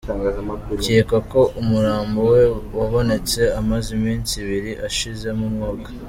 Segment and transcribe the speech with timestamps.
[0.69, 2.41] Bikekwa ko umurambo we
[2.79, 5.89] wabonetse amaze iminsi ibiri ashizemo umwuka.